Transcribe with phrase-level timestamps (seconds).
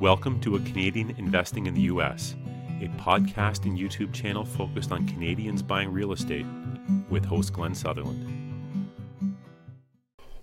[0.00, 2.34] Welcome to A Canadian Investing in the U.S.,
[2.80, 6.46] a podcast and YouTube channel focused on Canadians buying real estate
[7.10, 8.88] with host Glenn Sutherland.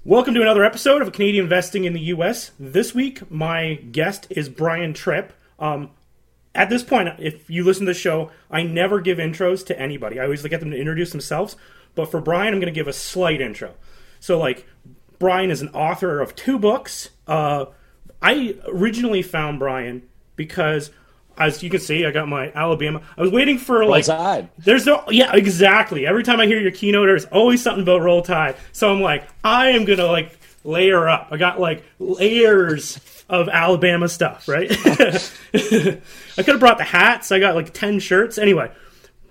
[0.05, 2.51] Welcome to another episode of A Canadian Investing in the U.S.
[2.59, 5.33] This week, my guest is Brian Trippe.
[5.57, 5.89] Um,
[6.53, 10.19] at this point, if you listen to the show, I never give intros to anybody.
[10.19, 11.55] I always get them to introduce themselves.
[11.95, 13.73] But for Brian, I'm going to give a slight intro.
[14.19, 14.67] So, like,
[15.17, 17.09] Brian is an author of two books.
[17.25, 17.65] Uh,
[18.21, 20.03] I originally found Brian
[20.35, 20.91] because,
[21.37, 23.01] as you can see, I got my Alabama.
[23.17, 24.05] I was waiting for like.
[24.05, 24.49] Tide.
[24.57, 25.03] There's no.
[25.09, 26.07] Yeah, exactly.
[26.07, 28.55] Every time I hear your keynote, there's always something about Roll Tide.
[28.71, 31.29] So I'm like, I am gonna like layer up.
[31.31, 32.99] I got like layers
[33.29, 34.71] of Alabama stuff, right?
[34.85, 35.99] I
[36.37, 37.31] could have brought the hats.
[37.31, 38.37] I got like ten shirts.
[38.37, 38.71] Anyway,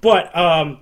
[0.00, 0.80] but um,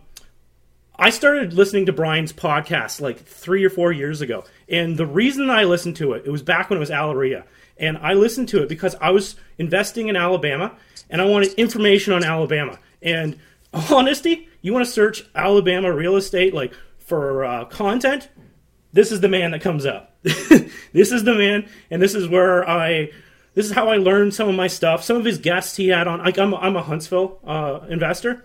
[0.97, 5.51] I started listening to Brian's podcast like three or four years ago, and the reason
[5.51, 7.45] I listened to it, it was back when it was Alaria,
[7.77, 10.77] and I listened to it because I was investing in Alabama,
[11.11, 12.79] and I wanted information on Alabama.
[13.03, 13.39] And
[13.73, 18.29] honesty, you want to search Alabama real estate like for uh, content,
[18.93, 20.17] this is the man that comes up.
[20.23, 23.11] this is the man, and this is where I.
[23.55, 25.05] This is how I learned some of my stuff.
[25.05, 26.19] Some of his guests he had on.
[26.21, 28.45] Like I'm, I'm a Huntsville uh, investor,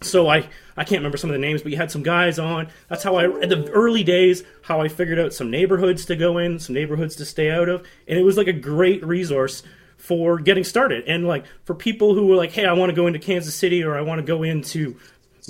[0.00, 2.68] so I I can't remember some of the names, but you had some guys on.
[2.88, 6.38] That's how I at the early days how I figured out some neighborhoods to go
[6.38, 9.62] in, some neighborhoods to stay out of, and it was like a great resource
[9.96, 11.04] for getting started.
[11.06, 13.82] And like for people who were like, hey, I want to go into Kansas City
[13.82, 14.96] or I want to go into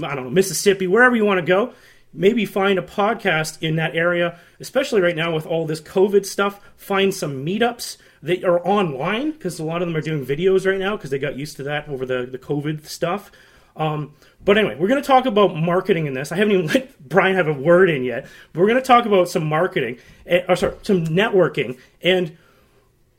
[0.02, 1.74] I don't know Mississippi, wherever you want to go.
[2.14, 6.58] Maybe find a podcast in that area, especially right now with all this COVID stuff.
[6.76, 10.78] Find some meetups that are online because a lot of them are doing videos right
[10.78, 13.30] now because they got used to that over the, the COVID stuff.
[13.76, 16.32] Um, but anyway, we're going to talk about marketing in this.
[16.32, 18.26] I haven't even let Brian have a word in yet.
[18.52, 19.98] But we're going to talk about some marketing,
[20.30, 21.78] uh, or sorry, some networking.
[22.02, 22.36] And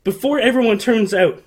[0.04, 1.42] before everyone turns out,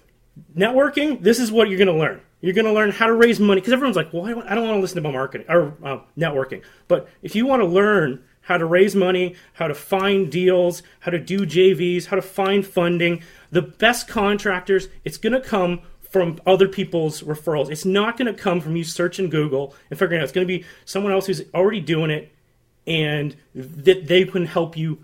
[0.55, 2.21] networking, this is what you're going to learn.
[2.41, 4.77] You're going to learn how to raise money because everyone's like, well, I don't, want
[4.77, 6.61] to listen to about marketing or uh, networking.
[6.87, 11.11] But if you want to learn how to raise money, how to find deals, how
[11.11, 15.81] to do JVs, how to find funding, the best contractors, it's going to come
[16.13, 17.71] from other people's referrals.
[17.71, 20.25] It's not going to come from you searching Google and figuring out.
[20.25, 22.31] It's going to be someone else who's already doing it
[22.85, 24.99] and that they can help you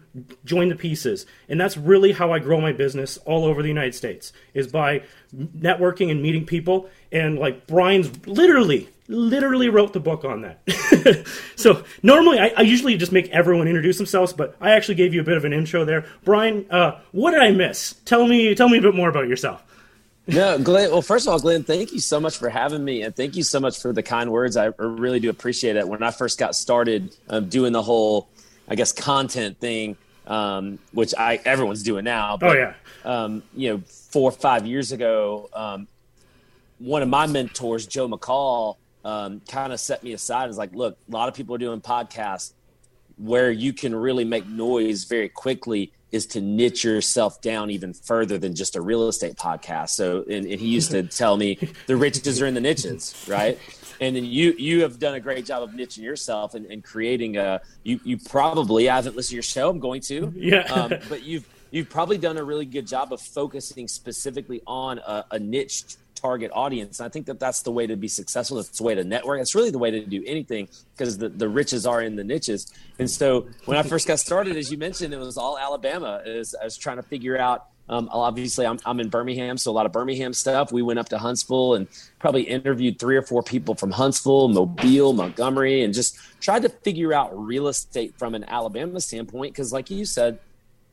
[0.45, 1.25] join the pieces.
[1.47, 5.01] And that's really how I grow my business all over the United States is by
[5.35, 6.89] networking and meeting people.
[7.11, 11.25] And like Brian's literally, literally wrote the book on that.
[11.55, 15.21] so normally I, I, usually just make everyone introduce themselves, but I actually gave you
[15.21, 16.05] a bit of an intro there.
[16.23, 17.93] Brian, uh, what did I miss?
[18.05, 19.63] Tell me, tell me a bit more about yourself
[20.29, 20.91] no, Glenn.
[20.91, 23.43] Well, first of all, Glenn, thank you so much for having me, and thank you
[23.43, 24.57] so much for the kind words.
[24.57, 25.87] I really do appreciate it.
[25.87, 28.29] When I first got started um, doing the whole,
[28.67, 29.97] I guess, content thing,
[30.27, 32.37] um, which I everyone's doing now.
[32.37, 32.73] But, oh yeah.
[33.03, 35.87] Um, you know, four or five years ago, um,
[36.77, 40.43] one of my mentors, Joe McCall, um, kind of set me aside.
[40.43, 42.53] and was like, look, a lot of people are doing podcasts
[43.17, 48.37] where you can really make noise very quickly is to niche yourself down even further
[48.37, 49.89] than just a real estate podcast.
[49.89, 53.59] So, and, and he used to tell me the riches are in the niches, right?
[54.01, 57.37] And then you you have done a great job of niching yourself and, and creating
[57.37, 57.61] a.
[57.83, 59.69] You you probably I haven't listened to your show.
[59.69, 60.33] I'm going to.
[60.35, 60.61] Yeah.
[60.71, 65.25] Um, but you've you've probably done a really good job of focusing specifically on a,
[65.31, 65.83] a niche
[66.19, 66.99] target audience.
[66.99, 68.59] And I think that that's the way to be successful.
[68.59, 69.41] It's the way to network.
[69.41, 72.71] It's really the way to do anything because the, the riches are in the niches.
[72.99, 76.21] And so when I first got started, as you mentioned, it was all Alabama.
[76.25, 77.67] As I was trying to figure out.
[77.91, 80.71] Um, obviously, I'm, I'm in Birmingham, so a lot of Birmingham stuff.
[80.71, 81.87] We went up to Huntsville and
[82.19, 87.13] probably interviewed three or four people from Huntsville, Mobile, Montgomery, and just tried to figure
[87.13, 89.53] out real estate from an Alabama standpoint.
[89.53, 90.37] Because, like you said,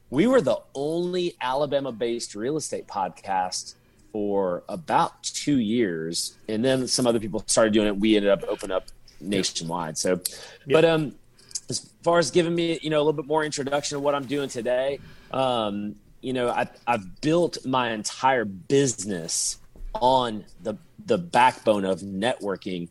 [0.09, 3.75] we were the only Alabama based real estate podcast
[4.13, 7.97] for about two years, and then some other people started doing it.
[7.97, 8.87] We ended up opening up
[9.21, 9.99] nationwide.
[9.99, 10.21] So,
[10.67, 11.15] but um,
[11.69, 14.27] as far as giving me you know a little bit more introduction of what I'm
[14.27, 15.01] doing today,
[15.33, 19.59] um, you know, I, I've built my entire business
[19.95, 22.89] on the the backbone of networking,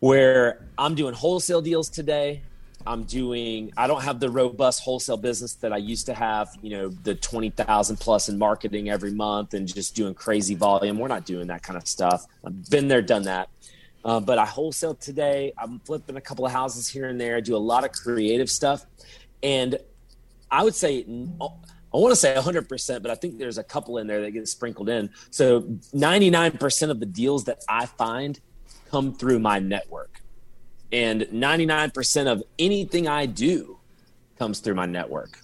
[0.00, 2.42] where I'm doing wholesale deals today.
[2.86, 6.70] I'm doing, I don't have the robust wholesale business that I used to have, you
[6.70, 10.98] know, the 20,000 plus in marketing every month and just doing crazy volume.
[10.98, 12.26] We're not doing that kind of stuff.
[12.44, 13.50] I've been there, done that.
[14.04, 15.52] Uh, but I wholesale today.
[15.58, 17.36] I'm flipping a couple of houses here and there.
[17.36, 18.86] I do a lot of creative stuff.
[19.42, 19.78] And
[20.50, 24.06] I would say, I want to say 100%, but I think there's a couple in
[24.06, 25.10] there that get sprinkled in.
[25.30, 28.38] So 99% of the deals that I find
[28.90, 30.22] come through my network
[30.92, 33.78] and 99% of anything I do
[34.38, 35.40] comes through my network.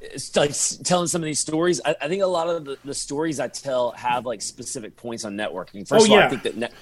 [0.00, 0.52] it's like
[0.84, 1.80] telling some of these stories.
[1.84, 5.24] I, I think a lot of the, the, stories I tell have like specific points
[5.24, 5.86] on networking.
[5.86, 6.26] First oh, of all, yeah.
[6.26, 6.72] I think that net,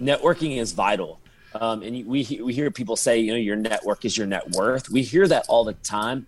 [0.00, 1.20] networking is vital.
[1.54, 4.90] Um, and we we hear people say, you know, your network is your net worth.
[4.90, 6.26] We hear that all the time,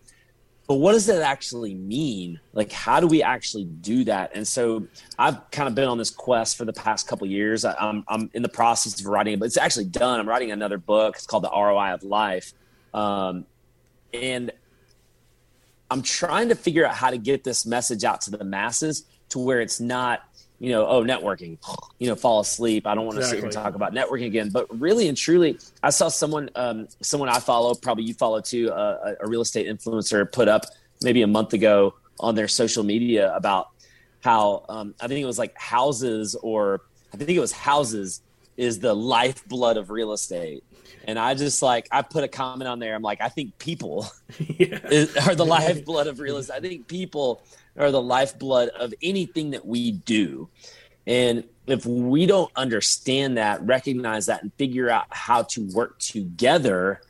[0.69, 2.38] but what does that actually mean?
[2.53, 4.32] Like, how do we actually do that?
[4.35, 4.87] And so,
[5.19, 7.65] I've kind of been on this quest for the past couple years.
[7.65, 10.20] I, I'm I'm in the process of writing it, but it's actually done.
[10.20, 11.17] I'm writing another book.
[11.17, 12.53] It's called The ROI of Life,
[12.93, 13.47] um,
[14.12, 14.53] and
[15.91, 19.38] I'm trying to figure out how to get this message out to the masses to
[19.38, 20.20] where it's not,
[20.60, 21.56] you know, oh, networking,
[21.99, 22.87] you know, fall asleep.
[22.87, 23.40] I don't want to exactly.
[23.40, 24.50] sit and talk about networking again.
[24.50, 28.70] But really and truly, I saw someone, um, someone I follow, probably you follow too,
[28.72, 30.64] uh, a real estate influencer put up
[31.02, 33.69] maybe a month ago on their social media about
[34.20, 36.82] how um, I think it was like houses or
[37.14, 38.22] I think it was houses
[38.56, 40.64] is the lifeblood of real estate.
[41.06, 42.94] And I just like I put a comment on there.
[42.94, 44.81] I'm like, I think people yeah.
[44.90, 46.56] is, are the lifeblood of real estate.
[46.56, 47.43] I think people
[47.78, 50.48] are the lifeblood of anything that we do.
[51.06, 57.00] And if we don't understand that, recognize that, and figure out how to work together,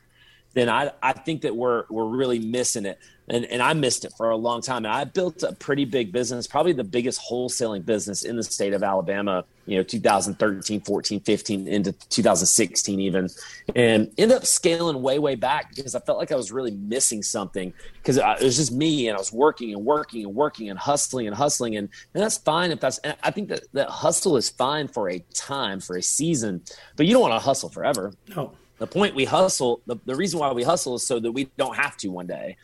[0.53, 2.99] then I, I think that we're we're really missing it
[3.29, 4.85] and, and I missed it for a long time.
[4.85, 8.73] And I built a pretty big business, probably the biggest wholesaling business in the state
[8.73, 13.29] of Alabama, you know, 2013, 14, 15 into 2016 even,
[13.75, 17.21] and ended up scaling way, way back because I felt like I was really missing
[17.21, 20.79] something because it was just me and I was working and working and working and
[20.79, 21.75] hustling and hustling.
[21.75, 25.19] And, and that's fine if that's, I think that, that hustle is fine for a
[25.33, 26.61] time, for a season,
[26.95, 28.13] but you don't want to hustle forever.
[28.35, 31.45] No the point we hustle the, the reason why we hustle is so that we
[31.57, 32.57] don't have to one day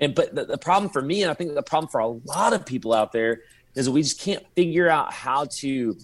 [0.00, 2.52] and but the, the problem for me, and I think the problem for a lot
[2.52, 3.42] of people out there,
[3.74, 5.96] is we just can't figure out how to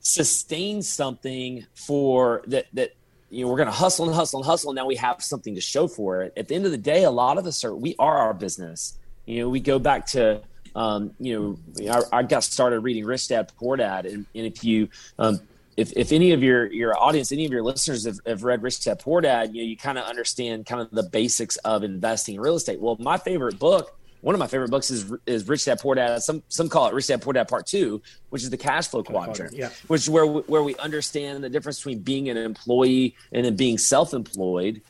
[0.00, 2.92] sustain something for that that
[3.30, 5.54] you know we're going to hustle and hustle and hustle and now we have something
[5.54, 6.32] to show for it.
[6.36, 8.98] At the end of the day a lot of us are we are our business.
[9.24, 10.42] You know we go back to
[10.74, 14.62] um, you know I, I, got started reading rich dad poor dad and, and if
[14.62, 14.88] you
[15.18, 15.40] um,
[15.76, 18.84] if, if any of your your audience, any of your listeners have, have read Rich
[18.84, 22.36] Dad Poor Dad, you know, you kind of understand kind of the basics of investing
[22.36, 22.80] in real estate.
[22.80, 26.22] Well, my favorite book, one of my favorite books is is Rich Dad Poor Dad.
[26.22, 28.00] Some some call it Rich Dad Poor Dad Part Two,
[28.30, 29.68] which is the cash flow quadrant, yeah.
[29.88, 33.76] which is where where we understand the difference between being an employee and then being
[33.76, 34.80] self employed.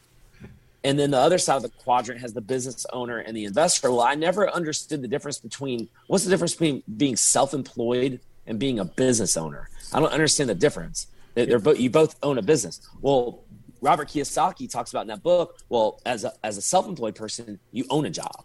[0.84, 3.90] And then the other side of the quadrant has the business owner and the investor.
[3.90, 8.58] Well, I never understood the difference between what's the difference between being self employed and
[8.58, 9.68] being a business owner.
[9.92, 11.08] I don't understand the difference.
[11.34, 12.80] They're both you both own a business.
[13.00, 13.44] Well,
[13.82, 15.58] Robert Kiyosaki talks about in that book.
[15.68, 18.44] Well, as a as a self-employed person, you own a job.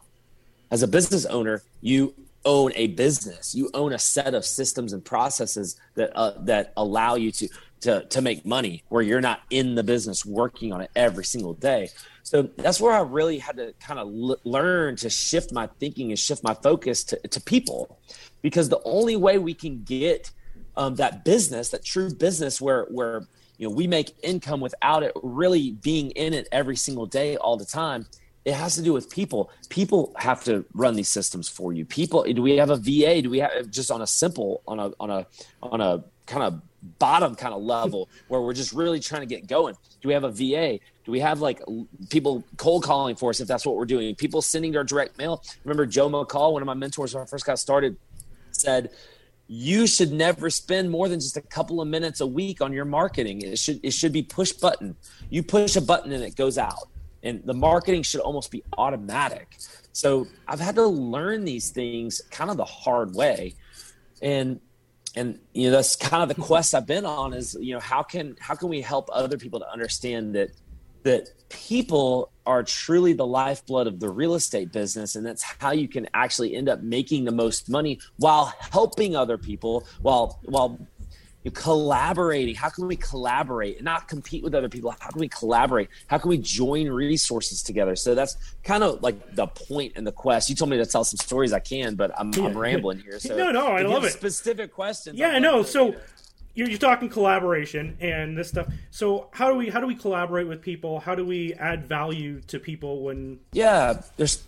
[0.69, 2.13] As a business owner, you
[2.44, 3.56] own a business.
[3.56, 7.48] You own a set of systems and processes that uh, that allow you to
[7.81, 11.54] to to make money where you're not in the business working on it every single
[11.54, 11.89] day.
[12.24, 16.12] So that's where I really had to kind of l- learn to shift my thinking
[16.12, 18.00] and shift my focus to, to people.
[18.42, 20.31] Because the only way we can get
[20.78, 25.12] um, that business, that true business where where you know we make income without it
[25.22, 28.06] really being in it every single day all the time
[28.44, 29.51] it has to do with people.
[29.69, 31.86] People have to run these systems for you.
[31.86, 34.92] People do we have a va do we have just on a simple on a
[35.00, 35.27] on a
[35.62, 36.62] on a kind of
[37.00, 40.24] bottom kind of level where we're just really trying to get going do we have
[40.24, 41.62] a va do we have like
[42.10, 45.44] people cold calling for us if that's what we're doing people sending our direct mail
[45.63, 47.95] remember joe mccall one of my mentors when i first got started
[48.51, 48.89] said
[49.54, 52.86] you should never spend more than just a couple of minutes a week on your
[52.86, 53.41] marketing.
[53.41, 54.96] It should it should be push button.
[55.29, 56.88] You push a button and it goes out.
[57.22, 59.58] And the marketing should almost be automatic.
[59.91, 63.56] So I've had to learn these things kind of the hard way.
[64.22, 64.62] And
[65.15, 68.03] and you know that's kind of the quest I've been on is you know how
[68.03, 70.51] can how can we help other people to understand that
[71.03, 75.88] that people are truly the lifeblood of the real estate business and that's how you
[75.88, 80.80] can actually end up making the most money while helping other people while while
[81.50, 82.55] collaborating.
[82.55, 84.93] How can we collaborate and not compete with other people?
[85.00, 85.89] How can we collaborate?
[86.07, 87.95] How can we join resources together?
[87.95, 90.50] So that's kind of like the point and the quest.
[90.50, 92.45] You told me to tell some stories i can but i'm, yeah.
[92.45, 93.19] I'm rambling here.
[93.19, 94.12] So no no i love it.
[94.12, 95.63] specific questions yeah i know.
[95.63, 95.95] so
[96.53, 98.67] you're, you're talking collaboration and this stuff.
[98.89, 101.00] So how do we how do we collaborate with people?
[101.00, 103.39] How do we add value to people when?
[103.53, 104.43] Yeah, there's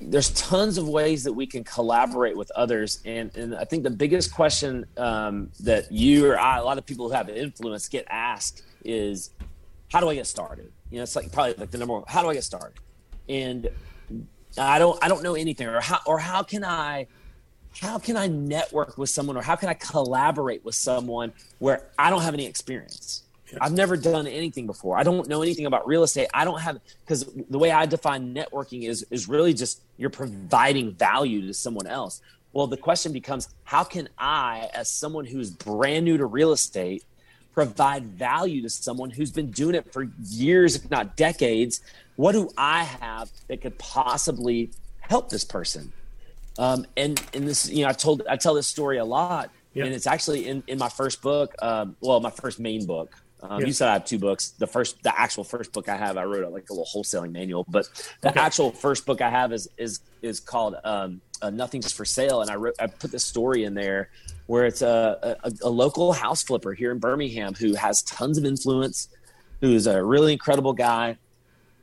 [0.00, 3.90] there's tons of ways that we can collaborate with others, and and I think the
[3.90, 8.06] biggest question um, that you or I, a lot of people who have influence get
[8.08, 9.30] asked is,
[9.90, 10.72] how do I get started?
[10.90, 12.04] You know, it's like probably like the number one.
[12.06, 12.78] How do I get started?
[13.28, 13.68] And
[14.56, 17.08] I don't I don't know anything, or how or how can I
[17.80, 22.10] how can I network with someone or how can I collaborate with someone where I
[22.10, 23.22] don't have any experience?
[23.60, 24.98] I've never done anything before.
[24.98, 26.28] I don't know anything about real estate.
[26.34, 30.92] I don't have because the way I define networking is is really just you're providing
[30.92, 32.20] value to someone else.
[32.52, 37.04] Well, the question becomes how can I, as someone who's brand new to real estate,
[37.54, 41.80] provide value to someone who's been doing it for years, if not decades?
[42.16, 44.70] What do I have that could possibly
[45.00, 45.92] help this person?
[46.58, 49.86] Um, and and this, you know, I told I tell this story a lot, yep.
[49.86, 51.54] and it's actually in in my first book.
[51.62, 53.14] Um, well, my first main book.
[53.40, 54.50] Um, You said I have two books.
[54.50, 57.64] The first, the actual first book I have, I wrote like a little wholesaling manual,
[57.68, 57.88] but
[58.20, 58.40] the okay.
[58.40, 62.50] actual first book I have is is is called um, uh, "Nothing's for Sale," and
[62.50, 64.10] I wrote I put this story in there
[64.46, 68.44] where it's a, a, a local house flipper here in Birmingham who has tons of
[68.44, 69.08] influence,
[69.60, 71.18] who's a really incredible guy.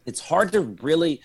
[0.06, 1.22] It's hard to really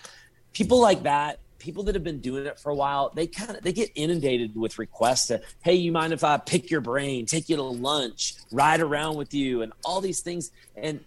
[0.53, 3.61] people like that people that have been doing it for a while, they kind of
[3.61, 7.47] they get inundated with requests to, hey, you mind if I pick your brain, take
[7.47, 10.51] you to lunch, ride around with you, and all these things.
[10.75, 10.99] And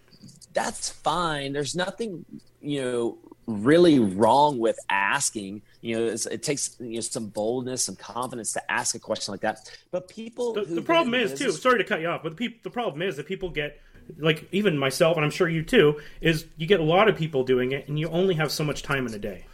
[0.53, 1.51] that's fine.
[1.51, 2.25] There's nothing,
[2.61, 5.61] you know, really wrong with asking.
[5.81, 9.41] You know, it takes you know some boldness, some confidence to ask a question like
[9.41, 9.69] that.
[9.91, 11.61] But people, the, the problem is business, too.
[11.61, 13.79] Sorry to cut you off, but the people, the problem is that people get
[14.17, 17.43] like even myself, and I'm sure you too, is you get a lot of people
[17.43, 19.45] doing it, and you only have so much time in a day.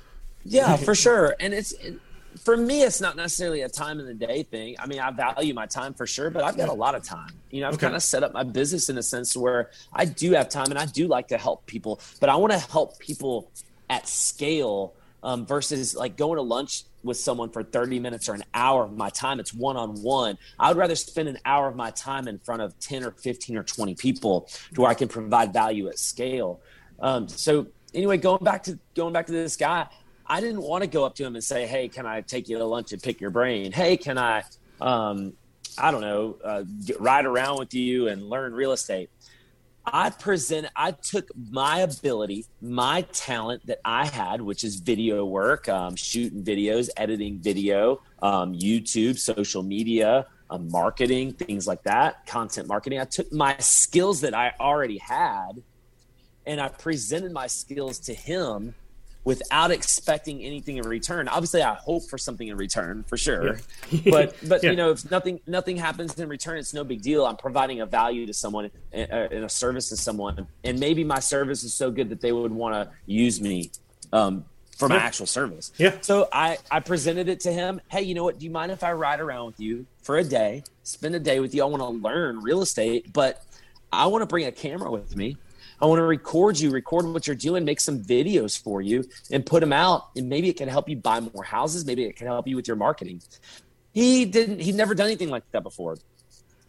[0.43, 1.35] Yeah, for sure.
[1.39, 1.99] And it's it,
[2.43, 4.75] for me, it's not necessarily a time in the day thing.
[4.79, 7.31] I mean, I value my time for sure, but I've got a lot of time.
[7.51, 7.87] You know, I've okay.
[7.87, 10.79] kind of set up my business in a sense where I do have time and
[10.79, 13.51] I do like to help people, but I want to help people
[13.89, 14.93] at scale
[15.23, 18.95] um, versus like going to lunch with someone for 30 minutes or an hour of
[18.95, 19.39] my time.
[19.39, 20.37] It's one on one.
[20.57, 23.57] I would rather spend an hour of my time in front of 10 or 15
[23.57, 26.61] or 20 people to where I can provide value at scale.
[26.99, 29.87] Um, so anyway, going back to going back to this guy,
[30.25, 32.57] I didn't want to go up to him and say, "Hey, can I take you
[32.57, 33.71] to lunch and pick your brain?
[33.71, 34.43] Hey, can I,
[34.79, 35.33] um,
[35.77, 36.63] I don't know, uh,
[36.99, 39.09] ride around with you and learn real estate?"
[39.85, 40.67] I present.
[40.75, 46.43] I took my ability, my talent that I had, which is video work, um, shooting
[46.43, 52.99] videos, editing video, um, YouTube, social media, um, marketing, things like that, content marketing.
[52.99, 55.63] I took my skills that I already had,
[56.45, 58.75] and I presented my skills to him
[59.23, 61.27] without expecting anything in return.
[61.27, 63.59] Obviously, I hope for something in return for sure.
[63.89, 64.01] Yeah.
[64.11, 64.71] but but yeah.
[64.71, 67.25] you know, if nothing nothing happens in return, it's no big deal.
[67.25, 71.63] I'm providing a value to someone and a service to someone, and maybe my service
[71.63, 73.71] is so good that they would want to use me.
[74.13, 74.45] Um,
[74.77, 75.71] for my actual service.
[75.77, 75.95] Yeah.
[76.01, 77.79] So I, I presented it to him.
[77.87, 78.39] Hey, you know what?
[78.39, 81.39] Do you mind if I ride around with you for a day, spend a day
[81.39, 81.61] with you?
[81.61, 83.45] I want to learn real estate, but
[83.93, 85.37] I want to bring a camera with me
[85.81, 89.43] I want to record you, record what you're doing, make some videos for you and
[89.45, 90.09] put them out.
[90.15, 91.85] And maybe it can help you buy more houses.
[91.85, 93.21] Maybe it can help you with your marketing.
[93.91, 95.97] He didn't, he'd never done anything like that before.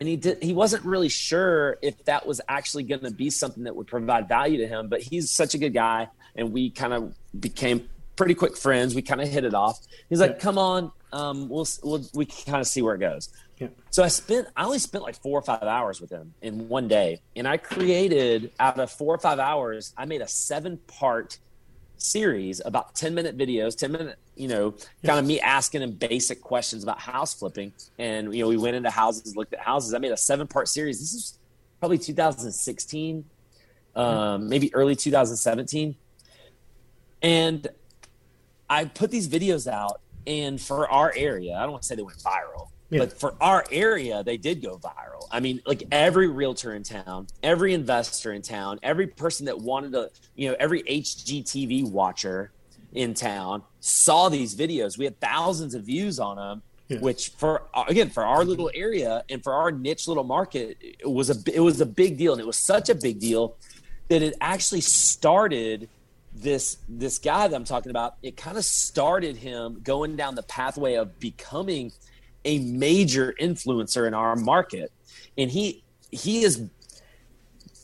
[0.00, 3.64] And he did, he wasn't really sure if that was actually going to be something
[3.64, 6.08] that would provide value to him, but he's such a good guy.
[6.34, 8.94] And we kind of became pretty quick friends.
[8.94, 9.78] We kind of hit it off.
[10.08, 13.28] He's like, come on, um, we'll, we'll, we kind of see where it goes.
[13.58, 13.68] Yeah.
[13.90, 16.88] So I spent, I only spent like four or five hours with him in one
[16.88, 17.20] day.
[17.36, 21.38] And I created out of four or five hours, I made a seven part
[21.96, 26.40] series about 10 minute videos, 10 minute, you know, kind of me asking him basic
[26.40, 27.72] questions about house flipping.
[27.98, 29.94] And, you know, we went into houses, looked at houses.
[29.94, 30.98] I made a seven part series.
[30.98, 31.38] This is
[31.78, 33.24] probably 2016,
[33.94, 35.94] um, maybe early 2017.
[37.22, 37.68] And
[38.68, 42.02] I put these videos out and for our area, I don't want to say they
[42.02, 42.98] went viral, yeah.
[42.98, 45.26] But for our area, they did go viral.
[45.30, 49.92] I mean, like every realtor in town, every investor in town, every person that wanted
[49.92, 52.52] to, you know, every HGTV watcher
[52.92, 54.98] in town saw these videos.
[54.98, 56.62] We had thousands of views on them.
[56.88, 56.98] Yeah.
[56.98, 61.30] Which for again for our little area and for our niche little market, it was
[61.30, 63.56] a it was a big deal, and it was such a big deal
[64.08, 65.88] that it actually started
[66.34, 68.16] this this guy that I'm talking about.
[68.22, 71.92] It kind of started him going down the pathway of becoming
[72.44, 74.92] a major influencer in our market
[75.38, 76.68] and he he is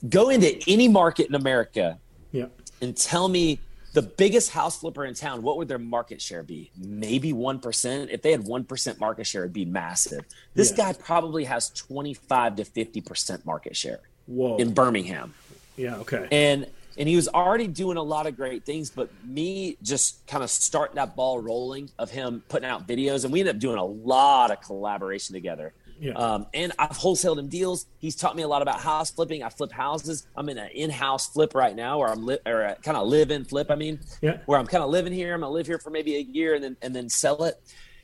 [0.08, 1.98] go into any market in america
[2.32, 2.46] yeah.
[2.80, 3.58] and tell me
[3.94, 8.22] the biggest house flipper in town what would their market share be maybe 1% if
[8.22, 10.24] they had 1% market share it'd be massive
[10.54, 10.76] this yeah.
[10.76, 14.56] guy probably has 25 to 50% market share Whoa.
[14.56, 15.34] in birmingham
[15.76, 16.66] yeah okay and
[16.98, 20.50] and he was already doing a lot of great things but me just kind of
[20.50, 23.84] starting that ball rolling of him putting out videos and we ended up doing a
[23.84, 26.12] lot of collaboration together yeah.
[26.12, 27.86] Um, and I've wholesaled him deals.
[27.98, 29.42] He's taught me a lot about house flipping.
[29.42, 30.26] I flip houses.
[30.36, 33.70] I'm in an in-house flip right now, where I'm li- or kind of live-in flip.
[33.70, 34.38] I mean, yeah.
[34.46, 35.34] where I'm kind of living here.
[35.34, 37.60] I'm gonna live here for maybe a year and then and then sell it.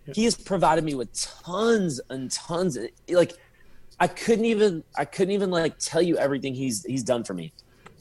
[0.06, 0.14] Yeah.
[0.14, 2.76] He has provided me with tons and tons.
[2.76, 3.32] Of, like
[4.00, 7.52] I couldn't even I couldn't even like tell you everything he's he's done for me.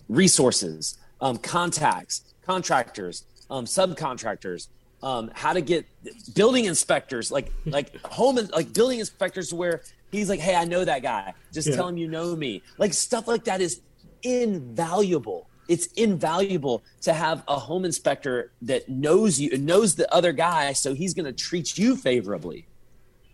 [0.09, 4.67] Resources, um, contacts, contractors, um, subcontractors,
[5.01, 5.85] um, how to get
[6.33, 9.81] building inspectors, like like home like building inspectors where
[10.11, 11.33] he's like, hey, I know that guy.
[11.51, 11.75] Just yeah.
[11.75, 12.61] tell him you know me.
[12.77, 13.81] Like stuff like that is
[14.23, 15.49] invaluable.
[15.67, 20.73] It's invaluable to have a home inspector that knows you and knows the other guy,
[20.73, 22.65] so he's going to treat you favorably.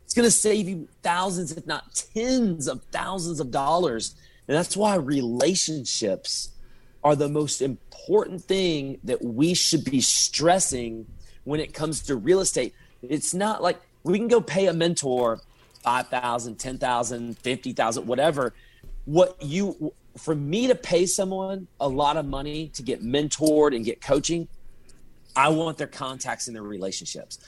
[0.05, 4.15] It's going to save you thousands, if not tens of thousands of dollars.
[4.47, 6.49] And that's why relationships
[7.03, 11.05] are the most important thing that we should be stressing
[11.43, 12.73] when it comes to real estate.
[13.01, 15.39] It's not like we can go pay a mentor
[15.83, 18.53] 5,000, 10,000, 50,000, whatever.
[19.05, 23.85] What you, for me to pay someone a lot of money to get mentored and
[23.85, 24.47] get coaching,
[25.35, 27.39] I want their contacts and their relationships.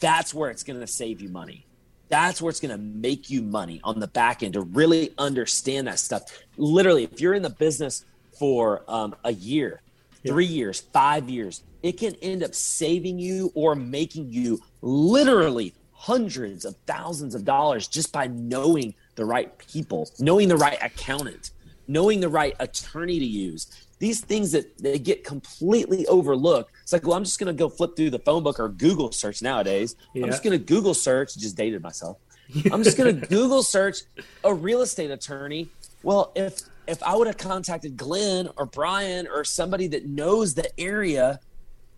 [0.00, 1.66] That's where it's going to save you money.
[2.08, 5.86] That's where it's going to make you money on the back end to really understand
[5.86, 6.22] that stuff.
[6.56, 8.04] Literally, if you're in the business
[8.38, 9.80] for um, a year,
[10.22, 10.32] yeah.
[10.32, 16.64] three years, five years, it can end up saving you or making you literally hundreds
[16.64, 21.50] of thousands of dollars just by knowing the right people, knowing the right accountant,
[21.88, 23.66] knowing the right attorney to use.
[23.98, 26.70] These things that they get completely overlooked.
[26.82, 29.10] It's like, well, I'm just going to go flip through the phone book or Google
[29.10, 29.96] search nowadays.
[30.14, 30.24] Yeah.
[30.24, 32.18] I'm just going to Google search, just dated myself.
[32.72, 34.02] I'm just going to Google search
[34.44, 35.68] a real estate attorney.
[36.04, 40.68] Well, if if I would have contacted Glenn or Brian or somebody that knows the
[40.80, 41.38] area,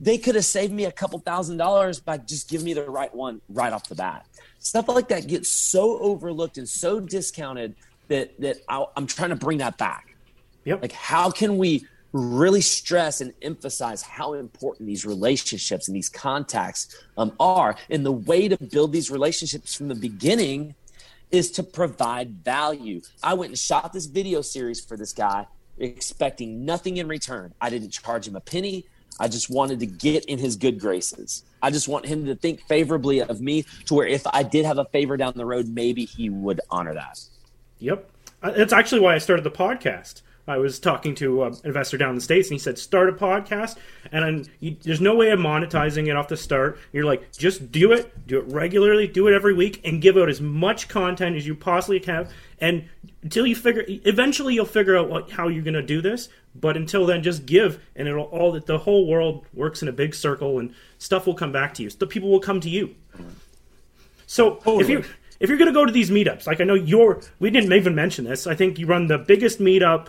[0.00, 3.14] they could have saved me a couple thousand dollars by just giving me the right
[3.14, 4.26] one right off the bat.
[4.59, 7.75] Stuff like that gets so overlooked and so discounted
[8.09, 10.16] that that I, am trying to bring that back.
[10.64, 10.82] Yep.
[10.82, 17.02] Like, how can we really stress and emphasize how important these relationships and these contacts
[17.16, 17.76] um, are?
[17.88, 20.75] And the way to build these relationships from the beginning
[21.31, 23.01] is to provide value.
[23.23, 25.47] I went and shot this video series for this guy,
[25.79, 27.55] expecting nothing in return.
[27.61, 28.87] I didn't charge him a penny.
[29.19, 31.45] I just wanted to get in his good graces.
[31.63, 34.79] I just want him to think favorably of me to where if I did have
[34.79, 37.21] a favor down the road, maybe he would honor that.
[37.81, 38.11] Yep.
[38.43, 40.23] Uh, that's actually why I started the podcast.
[40.47, 43.09] I was talking to uh, an investor down in the states, and he said, "Start
[43.09, 43.76] a podcast."
[44.11, 46.79] And you, there's no way of monetizing it off the start.
[46.92, 50.29] You're like, just do it, do it regularly, do it every week, and give out
[50.29, 52.29] as much content as you possibly can.
[52.61, 52.88] And
[53.22, 56.29] until you figure, eventually you'll figure out what, how you're going to do this.
[56.55, 60.14] But until then, just give, and it'll all the whole world works in a big
[60.14, 61.90] circle, and stuff will come back to you.
[61.90, 62.94] The people will come to you.
[64.26, 64.83] So totally.
[64.83, 65.05] if you
[65.40, 67.94] if you're going to go to these meetups, like I know you're, we didn't even
[67.94, 68.46] mention this.
[68.46, 70.09] I think you run the biggest meetup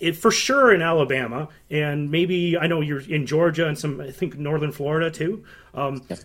[0.00, 4.10] it, for sure in Alabama, and maybe I know you're in Georgia and some, I
[4.10, 5.44] think northern Florida too.
[5.74, 6.16] Um, yeah.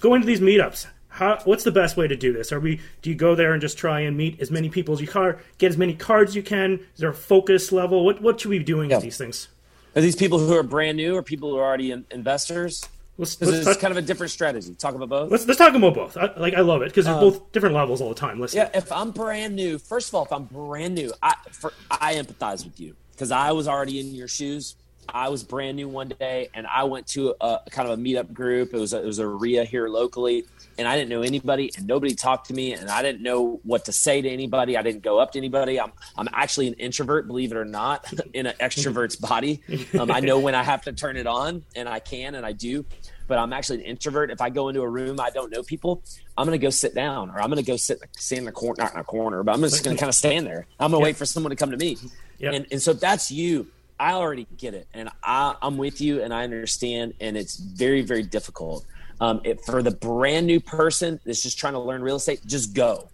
[0.00, 0.86] Go into these meetups.
[1.08, 2.52] How, what's the best way to do this?
[2.52, 2.80] Are we?
[3.00, 5.36] Do you go there and just try and meet as many people as you can,
[5.56, 6.74] get as many cards as you can?
[6.94, 8.04] Is there a focus level?
[8.04, 8.96] What what should we be doing yeah.
[8.96, 9.48] with these things?
[9.94, 12.86] Are these people who are brand new, or people who are already in, investors?
[13.16, 14.74] Let's, let's it's talk, kind of a different strategy.
[14.74, 15.30] Talk about both.
[15.30, 16.18] Let's let's talk about both.
[16.18, 18.38] I, like I love it because they're um, both different levels all the time.
[18.38, 18.58] Listen.
[18.58, 22.16] Yeah, if I'm brand new, first of all, if I'm brand new, I for, I
[22.16, 24.76] empathize with you because I was already in your shoes.
[25.08, 28.32] I was brand new one day, and I went to a, kind of a meetup
[28.32, 28.74] group.
[28.74, 30.44] It was a, it was a REIA here locally,
[30.78, 33.84] and I didn't know anybody, and nobody talked to me, and I didn't know what
[33.86, 34.76] to say to anybody.
[34.76, 35.80] I didn't go up to anybody.
[35.80, 39.62] I'm I'm actually an introvert, believe it or not, in an extrovert's body.
[39.98, 42.52] Um, I know when I have to turn it on, and I can, and I
[42.52, 42.84] do.
[43.26, 44.30] But I'm actually an introvert.
[44.30, 46.02] If I go into a room I don't know people,
[46.36, 48.94] I'm gonna go sit down, or I'm gonna go sit stand in the corner, not
[48.94, 50.66] in a corner, but I'm just gonna kind of stand there.
[50.78, 51.96] I'm gonna wait for someone to come to me.
[52.38, 52.54] Yep.
[52.54, 53.68] And and so that's you.
[53.98, 58.02] I already get it, and I, I'm with you, and I understand, and it's very
[58.02, 58.84] very difficult.
[59.20, 62.74] Um, it, for the brand new person that's just trying to learn real estate, just
[62.74, 63.08] go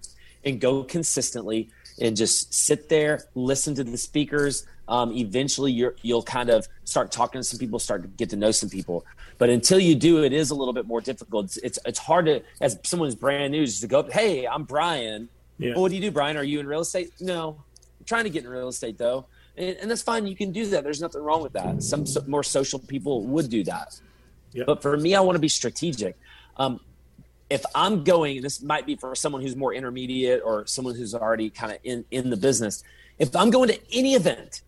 [0.44, 1.70] and go consistently
[2.00, 4.66] and just sit there, listen to the speakers.
[4.88, 8.36] Um, eventually, you will kind of start talking to some people, start to get to
[8.36, 9.06] know some people.
[9.38, 11.46] But until you do, it is a little bit more difficult.
[11.46, 14.46] It's it's, it's hard to, as someone who's brand new, just to go, up, hey,
[14.46, 15.28] I'm Brian.
[15.58, 15.72] Yeah.
[15.72, 16.36] Well, what do you do, Brian?
[16.36, 17.12] Are you in real estate?
[17.20, 17.62] No,
[18.00, 20.26] I'm trying to get in real estate though, and, and that's fine.
[20.26, 20.84] You can do that.
[20.84, 21.82] There's nothing wrong with that.
[21.82, 24.00] Some so, more social people would do that.
[24.66, 26.16] But for me, I want to be strategic.
[26.56, 26.80] Um,
[27.48, 31.50] if I'm going, this might be for someone who's more intermediate or someone who's already
[31.50, 32.82] kind of in, in the business.
[33.18, 34.62] If I'm going to any event,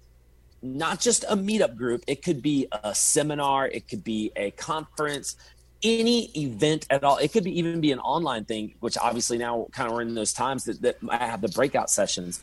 [0.65, 5.37] not just a meetup group, it could be a seminar, it could be a conference,
[5.83, 7.19] any event at all.
[7.19, 10.15] It could be even be an online thing, which obviously now kind of we're in
[10.15, 12.41] those times that, that I have the breakout sessions.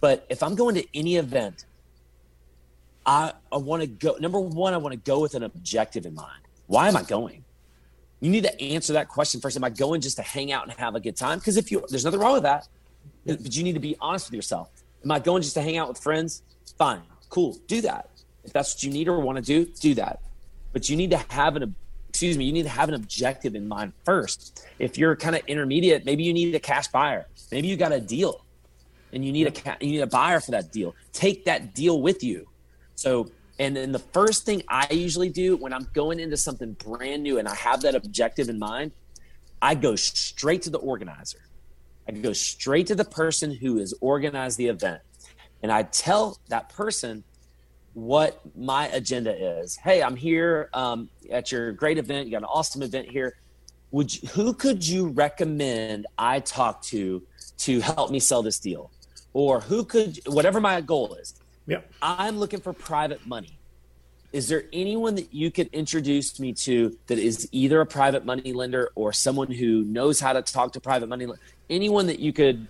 [0.00, 1.64] But if I'm going to any event,
[3.06, 4.16] I, I want to go.
[4.18, 6.42] Number one, I want to go with an objective in mind.
[6.66, 7.44] Why am I going?
[8.20, 9.56] You need to answer that question first.
[9.56, 11.38] Am I going just to hang out and have a good time?
[11.38, 12.68] Because if you, there's nothing wrong with that.
[13.24, 14.70] But you need to be honest with yourself.
[15.04, 16.42] Am I going just to hang out with friends?
[16.78, 18.10] Fine, cool, do that.
[18.44, 20.20] If that's what you need or want to do, do that.
[20.72, 21.74] But you need to have an
[22.08, 24.66] excuse me, you need to have an objective in mind first.
[24.78, 27.26] If you're kind of intermediate, maybe you need a cash buyer.
[27.50, 28.44] Maybe you got a deal
[29.14, 30.94] and you need a you need a buyer for that deal.
[31.12, 32.46] Take that deal with you.
[32.96, 37.22] So, and then the first thing I usually do when I'm going into something brand
[37.22, 38.92] new and I have that objective in mind,
[39.62, 41.40] I go straight to the organizer.
[42.06, 45.00] I go straight to the person who has organized the event.
[45.62, 47.24] And I tell that person
[47.94, 49.76] what my agenda is.
[49.76, 52.26] Hey, I'm here um, at your great event.
[52.26, 53.36] You got an awesome event here.
[53.90, 57.22] Would you, who could you recommend I talk to
[57.58, 58.90] to help me sell this deal?
[59.34, 61.34] Or who could whatever my goal is.
[61.66, 61.92] Yep.
[62.00, 63.58] I'm looking for private money.
[64.32, 68.54] Is there anyone that you could introduce me to that is either a private money
[68.54, 71.26] lender or someone who knows how to talk to private money?
[71.68, 72.66] Anyone that you could,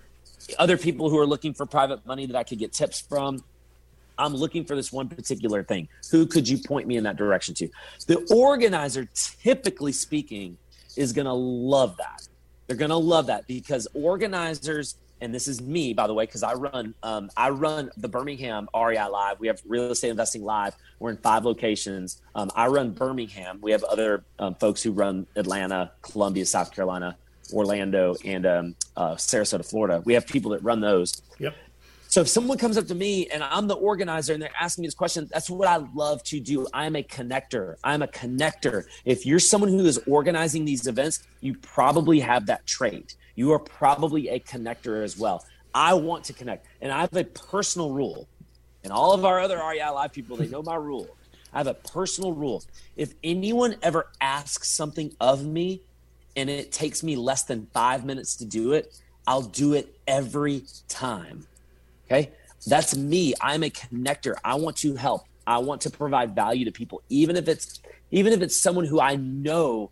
[0.59, 3.43] other people who are looking for private money that I could get tips from?
[4.19, 5.89] I'm looking for this one particular thing.
[6.11, 7.69] Who could you point me in that direction to?
[8.07, 10.59] The organizer, typically speaking,
[10.97, 12.29] is going to love that.
[12.67, 16.43] They're going to love that because organizers, and this is me, by the way, because
[16.43, 19.41] I run, um, I run the Birmingham REI Live.
[19.41, 20.75] We have Real Estate Investing Live.
[20.99, 22.23] We're in five locations.
[22.35, 23.59] Um, I run Birmingham.
[23.61, 27.17] We have other um, folks who run Atlanta, Columbia, South Carolina,
[27.53, 30.03] Orlando, and um, uh, Sarasota, Florida.
[30.05, 31.23] We have people that run those.
[31.39, 31.55] Yep.
[32.13, 34.89] So if someone comes up to me and I'm the organizer and they're asking me
[34.89, 36.67] this question, that's what I love to do.
[36.75, 37.77] I'm a connector.
[37.83, 38.85] I'm a connector.
[39.07, 43.17] If you're someone who is organizing these events, you probably have that trait.
[43.35, 45.43] You are probably a connector as well.
[45.75, 46.67] I want to connect.
[46.83, 48.29] And I have a personal rule.
[48.85, 51.09] And all of our other REI Live people, they know my rule.
[51.53, 52.63] I have a personal rule.
[52.95, 55.81] If anyone ever asks something of me
[56.37, 58.95] and it takes me less than five minutes to do it,
[59.27, 61.47] I'll do it every time.
[62.07, 62.31] Okay.
[62.67, 63.35] That's me.
[63.41, 64.35] I'm a connector.
[64.45, 65.25] I want to help.
[65.47, 69.01] I want to provide value to people, even if it's even if it's someone who
[69.01, 69.91] I know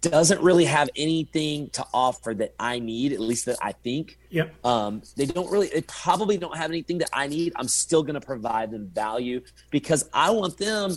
[0.00, 4.18] doesn't really have anything to offer that I need, at least that I think.
[4.30, 4.64] Yep.
[4.64, 7.52] Um, they don't really, they probably don't have anything that I need.
[7.56, 10.96] I'm still going to provide them value because I want them.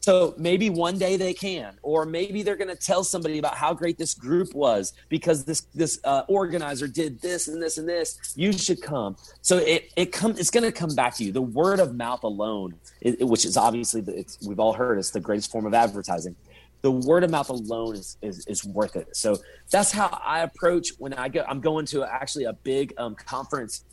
[0.00, 3.72] So maybe one day they can, or maybe they're going to tell somebody about how
[3.72, 8.34] great this group was because this this uh, organizer did this and this and this.
[8.36, 9.16] You should come.
[9.40, 11.32] So it it come it's going to come back to you.
[11.32, 15.10] The word of mouth alone, it, which is obviously the, it's, we've all heard, it's
[15.10, 16.36] the greatest form of advertising
[16.84, 19.16] the word of mouth alone is, is, is worth it.
[19.16, 19.38] So
[19.70, 21.42] that's how I approach when I go.
[21.48, 23.86] I'm going to actually a big um, conference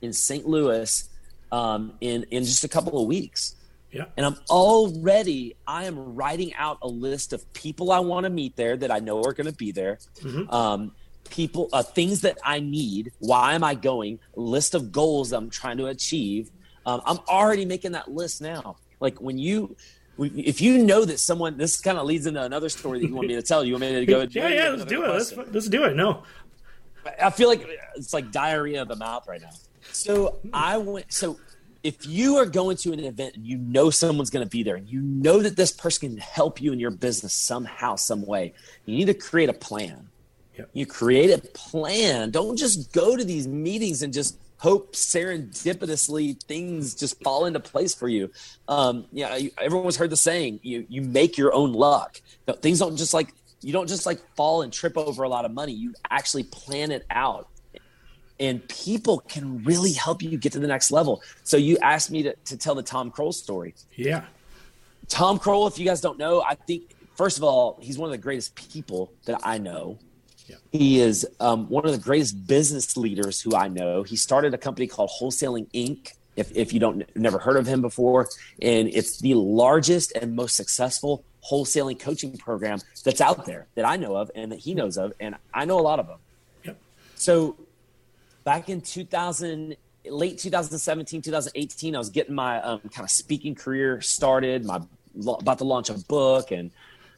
[0.00, 0.46] in St.
[0.46, 1.08] Louis
[1.50, 3.56] um, in in just a couple of weeks.
[3.90, 4.04] Yeah.
[4.16, 8.54] And I'm already I am writing out a list of people I want to meet
[8.54, 9.98] there that I know are going to be there.
[10.20, 10.54] Mm-hmm.
[10.54, 10.92] Um,
[11.30, 13.10] people, uh, things that I need.
[13.18, 14.20] Why am I going?
[14.36, 16.52] List of goals I'm trying to achieve.
[16.86, 18.76] Um, I'm already making that list now.
[19.00, 19.76] Like when you
[20.20, 23.28] if you know that someone, this kind of leads into another story that you want
[23.28, 23.64] me to tell.
[23.64, 24.20] You want me to go?
[24.30, 25.08] yeah, yeah, let's do it.
[25.08, 25.96] Let's, let's do it.
[25.96, 26.22] No,
[27.20, 29.50] I feel like it's like diarrhea of the mouth right now.
[29.92, 31.12] So I went.
[31.12, 31.38] So
[31.82, 34.76] if you are going to an event and you know someone's going to be there,
[34.76, 38.52] and you know that this person can help you in your business somehow, some way,
[38.84, 40.08] you need to create a plan.
[40.58, 40.70] Yep.
[40.74, 42.30] You create a plan.
[42.30, 47.94] Don't just go to these meetings and just hope serendipitously things just fall into place
[47.94, 48.30] for you.
[48.68, 52.20] Um, yeah, everyone's heard the saying, you you make your own luck.
[52.60, 55.52] Things don't just like you don't just like fall and trip over a lot of
[55.52, 55.72] money.
[55.72, 57.48] You actually plan it out.
[58.38, 61.22] And people can really help you get to the next level.
[61.44, 63.74] So you asked me to, to tell the Tom Krol story.
[63.96, 64.24] Yeah.
[65.08, 68.12] Tom Krol, if you guys don't know, I think first of all, he's one of
[68.12, 69.98] the greatest people that I know.
[70.50, 70.56] Yeah.
[70.72, 74.02] He is um, one of the greatest business leaders who I know.
[74.02, 76.12] He started a company called Wholesaling Inc.
[76.36, 78.28] If, if you don't never heard of him before,
[78.62, 83.96] and it's the largest and most successful wholesaling coaching program that's out there that I
[83.96, 86.18] know of and that he knows of, and I know a lot of them.
[86.64, 86.78] Yep.
[87.16, 87.56] So
[88.44, 94.00] back in 2000, late 2017, 2018, I was getting my um, kind of speaking career
[94.00, 94.64] started.
[94.64, 94.80] My
[95.26, 96.70] about to launch a book and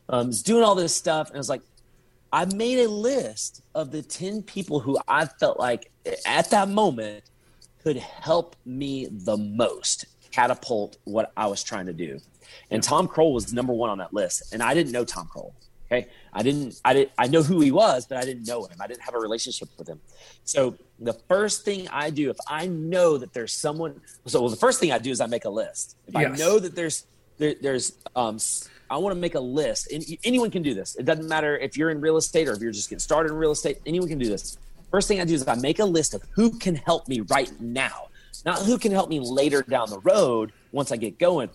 [0.09, 1.63] um, was doing all this stuff, and I was like,
[2.33, 5.91] I made a list of the 10 people who I felt like
[6.25, 7.25] at that moment
[7.83, 12.19] could help me the most catapult what I was trying to do.
[12.71, 14.53] And Tom Krol was number one on that list.
[14.53, 15.53] And I didn't know Tom Krol.
[15.91, 16.09] Okay.
[16.33, 18.77] I didn't, I didn't, I know who he was, but I didn't know him.
[18.81, 20.01] I didn't have a relationship with him.
[20.45, 24.57] So the first thing I do, if I know that there's someone, so well, the
[24.57, 25.97] first thing I do is I make a list.
[26.07, 26.33] If Yes.
[26.33, 27.05] I know that there's,
[27.37, 28.39] there, there's, um,
[28.93, 30.97] I want to make a list and anyone can do this.
[30.97, 33.39] It doesn't matter if you're in real estate or if you're just getting started in
[33.39, 34.59] real estate, anyone can do this.
[34.91, 37.51] First thing I do is I make a list of who can help me right
[37.59, 38.09] now,
[38.45, 41.49] not who can help me later down the road once I get going.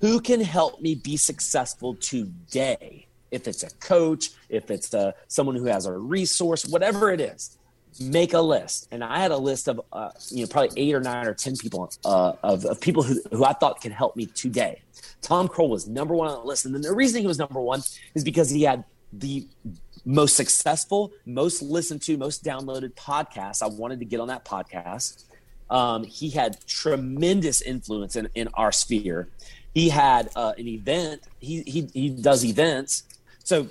[0.00, 3.06] Who can help me be successful today?
[3.30, 7.20] If it's a coach, if it's a, uh, someone who has a resource, whatever it
[7.20, 7.56] is,
[8.00, 8.88] make a list.
[8.90, 11.56] And I had a list of, uh, you know, probably eight or nine or 10
[11.56, 14.80] people uh, of, of people who, who I thought could help me today.
[15.20, 16.64] Tom Krol was number one on the list.
[16.64, 17.82] And then the reason he was number one
[18.14, 19.46] is because he had the
[20.04, 23.62] most successful, most listened to, most downloaded podcast.
[23.62, 25.24] I wanted to get on that podcast.
[25.70, 29.28] Um, he had tremendous influence in, in our sphere.
[29.74, 31.22] He had uh, an event.
[31.40, 33.04] He, he he does events.
[33.42, 33.68] So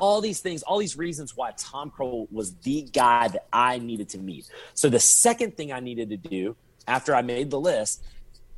[0.00, 4.08] all these things, all these reasons why Tom Krol was the guy that I needed
[4.10, 4.48] to meet.
[4.74, 8.02] So the second thing I needed to do after I made the list,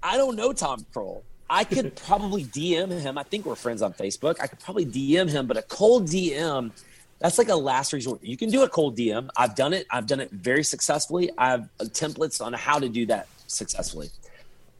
[0.02, 1.22] I don't know Tom Krol.
[1.48, 3.18] I could probably DM him.
[3.18, 4.36] I think we're friends on Facebook.
[4.40, 6.72] I could probably DM him, but a cold DM,
[7.18, 8.22] that's like a last resort.
[8.22, 9.28] You can do a cold DM.
[9.36, 9.86] I've done it.
[9.90, 11.30] I've done it very successfully.
[11.38, 14.10] I have templates on how to do that successfully.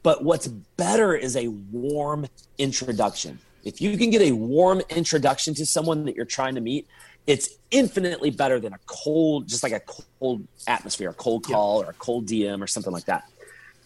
[0.03, 3.39] But what's better is a warm introduction.
[3.67, 6.87] If you can get a warm introduction to someone that you're trying to meet,
[7.27, 11.87] it's infinitely better than a cold, just like a cold atmosphere, a cold call yeah.
[11.87, 13.29] or a cold DM or something like that.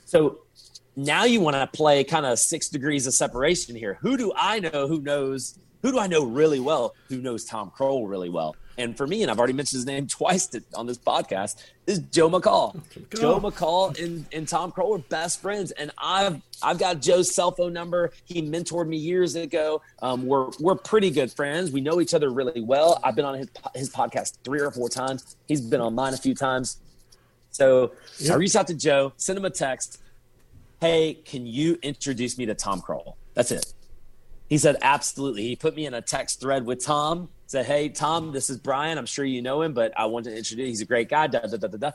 [0.05, 0.41] So
[0.95, 3.97] now you want to play kind of six degrees of separation here.
[4.01, 5.57] Who do I know who knows?
[5.81, 8.55] Who do I know really well who knows Tom Krol really well?
[8.77, 11.99] And for me, and I've already mentioned his name twice to, on this podcast, is
[11.99, 12.79] Joe McCall.
[13.19, 17.51] Joe McCall and, and Tom Krol are best friends, and I've I've got Joe's cell
[17.51, 18.11] phone number.
[18.25, 19.81] He mentored me years ago.
[20.01, 21.71] Um, we're we're pretty good friends.
[21.71, 22.99] We know each other really well.
[23.03, 25.35] I've been on his his podcast three or four times.
[25.47, 26.77] He's been on mine a few times.
[27.49, 28.33] So yep.
[28.33, 30.01] I reached out to Joe, sent him a text
[30.81, 33.13] hey, can you introduce me to Tom Krol?
[33.35, 33.73] That's it.
[34.49, 35.43] He said, absolutely.
[35.43, 38.97] He put me in a text thread with Tom, said, hey, Tom, this is Brian.
[38.97, 41.27] I'm sure you know him, but I want to introduce, he's a great guy.
[41.27, 41.91] Da, da, da, da, da.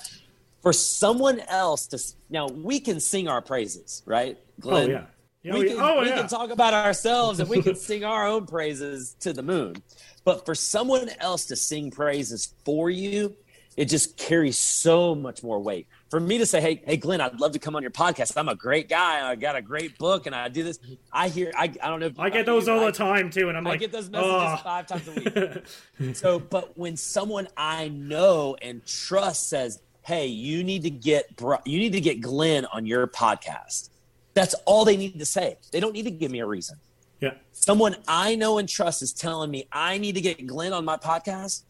[0.61, 4.38] For someone else to, now we can sing our praises, right?
[4.61, 4.90] Glenn?
[4.90, 5.05] Oh, yeah.
[5.42, 6.16] Yeah, we, can, oh, we yeah.
[6.16, 9.77] can talk about ourselves and we can sing our own praises to the moon.
[10.25, 13.35] But for someone else to sing praises for you,
[13.79, 17.38] it just carries so much more weight for me to say, hey, hey, Glenn, I'd
[17.40, 18.38] love to come on your podcast.
[18.38, 19.29] I'm a great guy.
[19.29, 20.79] I got a great book, and I do this.
[21.12, 22.11] I hear, I, I don't know.
[22.18, 24.09] I get those all I, the time too, and I'm I like, I get those
[24.09, 24.57] messages oh.
[24.64, 25.61] five times a
[26.00, 26.16] week.
[26.16, 31.79] so, but when someone I know and trust says, hey, you need to get, you
[31.79, 33.90] need to get Glenn on your podcast.
[34.33, 35.59] That's all they need to say.
[35.70, 36.79] They don't need to give me a reason.
[37.20, 37.35] Yeah.
[37.52, 40.96] Someone I know and trust is telling me I need to get Glenn on my
[40.96, 41.64] podcast.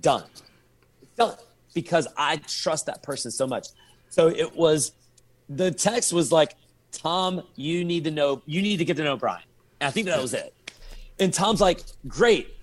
[0.00, 0.24] Done.
[1.18, 1.36] Done
[1.74, 3.68] because I trust that person so much.
[4.10, 4.92] So it was
[5.48, 6.54] the text was like,
[6.92, 9.42] Tom, you need to know, you need to get to know Brian.
[9.80, 10.52] And I think that was it.
[11.18, 12.56] And Tom's like, great.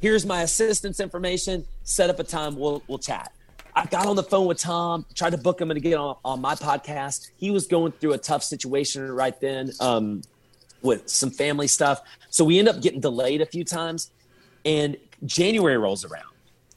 [0.00, 1.64] Here's my assistant's information.
[1.84, 2.56] Set up a time.
[2.56, 3.32] We'll we'll chat.
[3.74, 6.40] I got on the phone with Tom, tried to book him to get on, on
[6.40, 7.30] my podcast.
[7.36, 10.22] He was going through a tough situation right then um,
[10.82, 12.02] with some family stuff.
[12.28, 14.10] So we end up getting delayed a few times.
[14.64, 16.24] And January rolls around.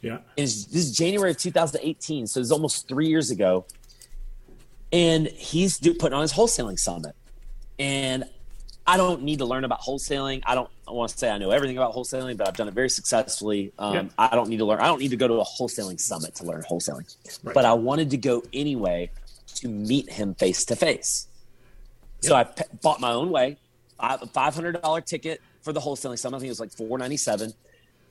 [0.02, 0.18] Yeah.
[0.38, 2.28] And this is January of 2018.
[2.28, 3.66] So it's almost three years ago.
[4.92, 7.16] And he's do, putting on his wholesaling summit.
[7.80, 8.26] And
[8.88, 10.44] I don't need to learn about wholesaling.
[10.46, 12.74] I don't I want to say I know everything about wholesaling, but I've done it
[12.74, 13.74] very successfully.
[13.80, 14.04] Um, yeah.
[14.18, 14.80] I don't need to learn.
[14.80, 17.14] I don't need to go to a wholesaling summit to learn wholesaling.
[17.44, 17.54] Right.
[17.54, 19.10] But I wanted to go anyway
[19.56, 21.28] to meet him face to face.
[22.22, 23.58] So I p- bought my own way,
[24.00, 26.38] a five hundred dollar ticket for the wholesaling summit.
[26.38, 27.54] I think it was like four ninety seven.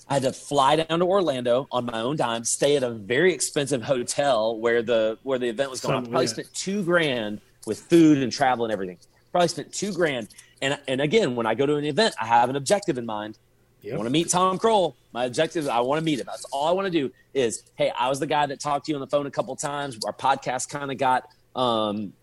[0.08, 3.32] I had to fly down to Orlando on my own dime, stay at a very
[3.32, 5.94] expensive hotel where the where the event was going.
[5.94, 8.98] Some, I probably spent two grand with food and travel and everything.
[9.32, 10.28] Probably spent two grand.
[10.60, 13.38] And and again, when I go to an event, I have an objective in mind.
[13.82, 13.94] Yep.
[13.94, 14.94] I want to meet Tom Krol.
[15.12, 16.26] My objective, is I want to meet him.
[16.26, 18.92] That's all I want to do is, hey, I was the guy that talked to
[18.92, 19.98] you on the phone a couple times.
[20.06, 22.14] Our podcast kind of got um,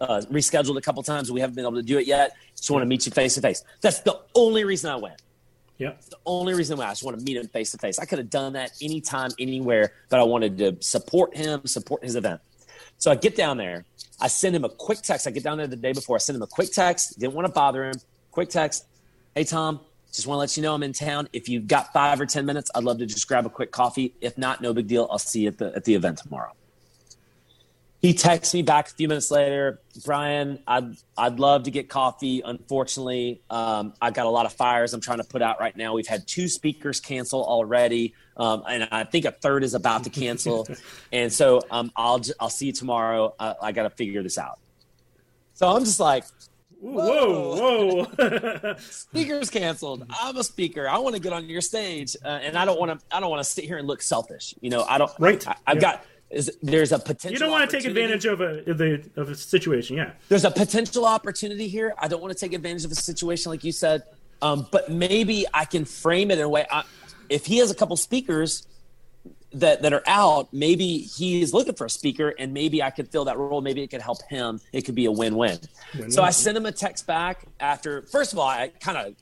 [0.00, 1.30] uh, rescheduled a couple times.
[1.30, 2.36] We haven't been able to do it yet.
[2.56, 3.62] Just want to meet you face to face.
[3.82, 5.20] That's the only reason I went.
[5.78, 5.90] Yeah.
[5.90, 7.98] It's the only reason why I just want to meet him face to face.
[7.98, 12.16] I could have done that anytime, anywhere, but I wanted to support him, support his
[12.16, 12.40] event.
[12.98, 13.84] So I get down there.
[14.20, 15.26] I send him a quick text.
[15.26, 16.16] I get down there the day before.
[16.16, 17.18] I send him a quick text.
[17.18, 17.94] Didn't want to bother him.
[18.30, 18.86] Quick text.
[19.34, 19.80] Hey, Tom,
[20.12, 21.28] just want to let you know I'm in town.
[21.32, 24.14] If you've got five or 10 minutes, I'd love to just grab a quick coffee.
[24.20, 25.08] If not, no big deal.
[25.10, 26.52] I'll see you at the, at the event tomorrow
[28.04, 32.42] he texts me back a few minutes later brian i'd, I'd love to get coffee
[32.44, 35.94] unfortunately um, i got a lot of fires i'm trying to put out right now
[35.94, 40.10] we've had two speakers cancel already um, and i think a third is about to
[40.10, 40.68] cancel
[41.12, 44.58] and so um, I'll, I'll see you tomorrow uh, i got to figure this out
[45.54, 46.24] so i'm just like
[46.80, 48.74] Whoa, whoa!
[48.78, 50.04] Speaker's canceled.
[50.20, 50.86] I'm a speaker.
[50.86, 53.06] I want to get on your stage, uh, and I don't want to.
[53.10, 54.54] I don't want to sit here and look selfish.
[54.60, 55.10] You know, I don't.
[55.18, 55.48] Right.
[55.48, 55.80] I, have Yeah.
[55.80, 56.04] got.
[56.30, 57.32] Is, there's a potential.
[57.32, 59.96] you don't want to take advantage of a of the of a situation.
[59.96, 60.12] Yeah.
[60.28, 61.94] There's a potential opportunity here.
[61.98, 64.02] I don't want to take advantage of a situation like you said,
[64.42, 66.66] um, but maybe I can frame it in a way.
[66.70, 66.84] I,
[67.28, 68.66] if he has a couple speakers
[69.52, 73.26] that that are out, maybe he's looking for a speaker, and maybe I could fill
[73.26, 73.60] that role.
[73.60, 74.60] Maybe it could help him.
[74.72, 75.60] It could be a win-win.
[76.08, 78.02] So I sent him a text back after.
[78.02, 79.14] First of all, I kind of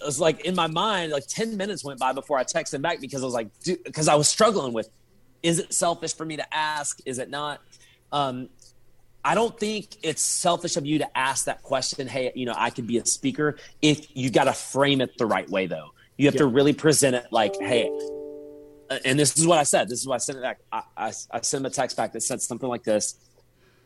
[0.00, 2.82] it was like in my mind, like 10 minutes went by before I texted him
[2.82, 4.88] back because I was like, because I was struggling with,
[5.42, 7.00] is it selfish for me to ask?
[7.06, 7.60] Is it not?
[8.12, 8.48] Um,
[9.24, 12.06] I don't think it's selfish of you to ask that question.
[12.06, 15.26] Hey, you know, I could be a speaker if you got to frame it the
[15.26, 15.90] right way, though.
[16.16, 17.90] You have to really present it like, hey,
[19.04, 19.88] and this is what I said.
[19.88, 20.60] This is what I sent it back.
[20.72, 23.16] I, I, I sent him a text back that said something like this.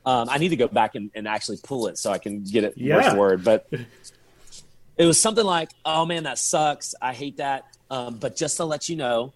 [0.04, 2.64] Um, I need to go back and, and actually pull it so I can get
[2.64, 3.10] it word Yeah.
[3.10, 3.44] for word.
[3.44, 3.66] But
[4.96, 6.94] it was something like, "Oh man, that sucks.
[7.00, 9.32] I hate that." Um, but just to let you know,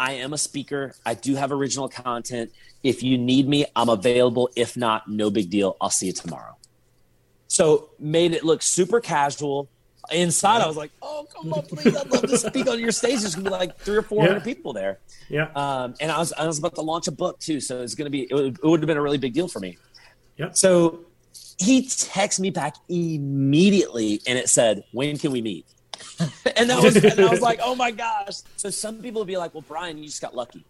[0.00, 0.94] I am a speaker.
[1.04, 2.52] I do have original content.
[2.82, 4.48] If you need me, I'm available.
[4.56, 5.76] If not, no big deal.
[5.78, 6.56] I'll see you tomorrow.
[7.48, 9.68] So made it look super casual.
[10.10, 11.94] Inside, I was like, "Oh, come on, please!
[11.94, 13.20] I'd love to speak on your stage.
[13.20, 14.54] There's gonna be like three or four hundred Yeah.
[14.54, 15.48] people there." Yeah.
[15.54, 18.08] Um, and I was I was about to launch a book too, so it's gonna
[18.10, 19.76] be it would, it would have been a really big deal for me.
[20.38, 20.56] Yep.
[20.56, 21.00] So
[21.58, 25.66] he texted me back immediately, and it said, "When can we meet?"
[26.56, 29.36] and that was and I was like, "Oh my gosh!" So some people would be
[29.36, 30.64] like, "Well, Brian, you just got lucky."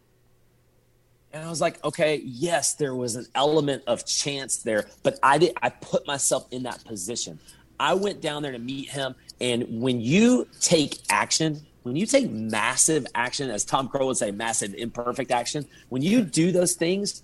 [1.33, 5.39] And I was like, okay, yes, there was an element of chance there, but I
[5.39, 7.39] did I put myself in that position.
[7.79, 12.31] I went down there to meet him, and when you take action, when you take
[12.31, 17.23] massive action, as Tom Krol would say, massive imperfect action, when you do those things,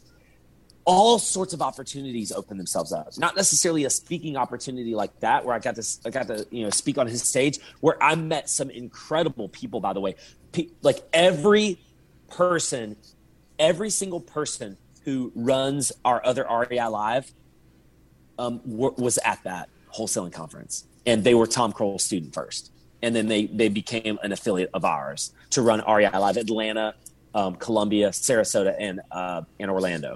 [0.87, 3.09] all sorts of opportunities open themselves up.
[3.18, 6.64] Not necessarily a speaking opportunity like that, where I got to I got to you
[6.64, 9.81] know speak on his stage, where I met some incredible people.
[9.81, 10.14] By the way,
[10.53, 11.79] Pe- like every
[12.31, 12.96] person,
[13.59, 17.33] every single person who runs our other REI Live
[18.38, 22.70] um, wa- was at that wholesaling conference, and they were Tom Krol's student first,
[23.03, 26.94] and then they they became an affiliate of ours to run REI Live Atlanta,
[27.37, 30.12] um, Columbia, Sarasota, and uh, and Orlando.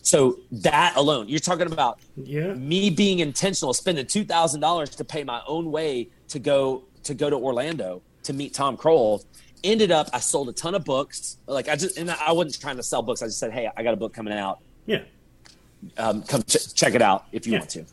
[0.00, 2.54] So that alone, you're talking about Yeah.
[2.54, 7.12] me being intentional, spending two thousand dollars to pay my own way to go to
[7.14, 9.24] go to Orlando to meet Tom Krol.
[9.64, 11.36] Ended up, I sold a ton of books.
[11.46, 13.22] Like I just, and I wasn't trying to sell books.
[13.22, 14.58] I just said, "Hey, I got a book coming out.
[14.86, 15.02] Yeah.
[15.98, 17.58] Um, come ch- check it out if you Yeah.
[17.58, 17.84] want to."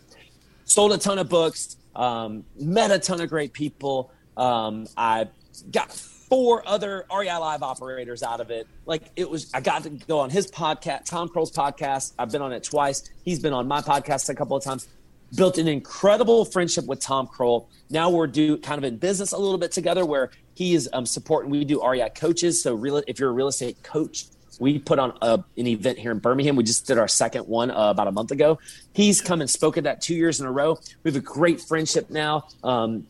[0.65, 1.77] Sold a ton of books.
[1.95, 4.09] Um, met a ton of great people.
[4.37, 5.27] Um, I
[5.71, 5.91] got
[6.29, 8.67] four other REI Live operators out of it.
[8.85, 12.13] Like it was, I got to go on his podcast, Tom Krol's podcast.
[12.17, 13.09] I've been on it twice.
[13.23, 14.87] He's been on my podcast a couple of times.
[15.35, 17.67] Built an incredible friendship with Tom Krol.
[17.89, 21.05] Now we're do kind of in business a little bit together, where he is um,
[21.05, 21.51] supporting.
[21.51, 22.63] We do REI coaches.
[22.63, 24.25] So real, if you're a real estate coach,
[24.59, 26.55] we put on a, an event here in Birmingham.
[26.55, 28.59] We just did our second one uh, about a month ago.
[28.93, 30.79] He's come and spoke at that two years in a row.
[31.03, 32.47] We have a great friendship now.
[32.63, 33.05] Um,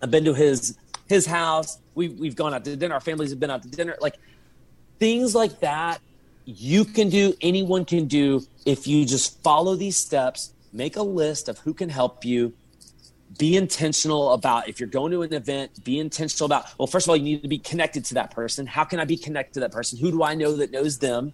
[0.00, 0.76] I've been to his
[1.08, 1.78] his house.
[1.94, 2.94] We, we've gone out to dinner.
[2.94, 3.96] Our families have been out to dinner.
[4.00, 4.16] Like
[4.98, 6.00] things like that,
[6.44, 7.34] you can do.
[7.40, 10.52] Anyone can do if you just follow these steps.
[10.72, 12.52] Make a list of who can help you.
[13.38, 15.84] Be intentional about if you're going to an event.
[15.84, 16.66] Be intentional about.
[16.78, 18.66] Well, first of all, you need to be connected to that person.
[18.66, 19.98] How can I be connected to that person?
[19.98, 21.32] Who do I know that knows them?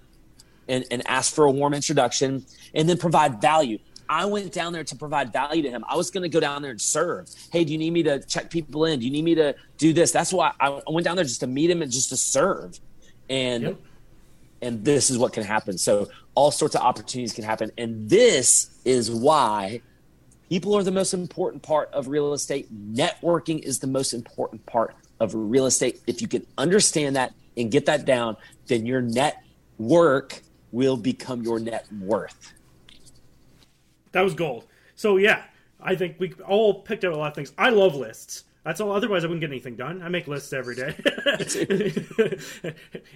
[0.71, 3.79] and, and ask for a warm introduction and then provide value.
[4.11, 5.85] I went down there to provide value to him.
[5.89, 7.31] I was going to go down there and serve.
[7.53, 8.99] Hey, do you need me to check people in?
[8.99, 10.11] Do you need me to do this?
[10.11, 12.81] That's why I went down there just to meet him and just to serve.
[13.29, 13.77] And Yep.
[14.63, 15.79] and this is what can happen.
[15.79, 17.71] So all sorts of opportunities can happen.
[17.79, 19.81] And this is why
[20.49, 22.67] people are the most important part of real estate.
[22.93, 26.01] Networking is the most important part of real estate.
[26.09, 29.45] If you can understand that and get that down, then your net
[29.79, 30.43] work
[30.73, 32.53] will become your net worth.
[34.13, 34.67] That was gold.
[34.95, 35.45] So yeah,
[35.81, 37.53] I think we all picked out a lot of things.
[37.57, 38.45] I love lists.
[38.65, 38.93] That's all.
[38.93, 40.03] Otherwise, I wouldn't get anything done.
[40.03, 40.95] I make lists every day.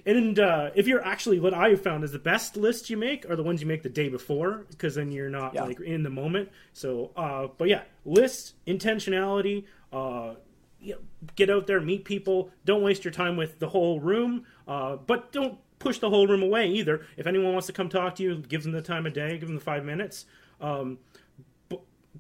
[0.07, 3.29] and uh, if you're actually, what I have found is the best lists you make
[3.29, 5.65] are the ones you make the day before, because then you're not Yeah.
[5.65, 6.51] like in the moment.
[6.73, 9.65] So, uh, but yeah, lists, intentionality.
[9.93, 10.35] Uh,
[10.81, 11.01] you know,
[11.37, 12.51] get out there, meet people.
[12.65, 16.43] Don't waste your time with the whole room, uh, but don't push the whole room
[16.43, 17.07] away either.
[17.17, 19.49] If anyone wants to come talk to you, give them the time of day, give
[19.49, 20.27] them the five minutes.
[20.65, 20.99] Um,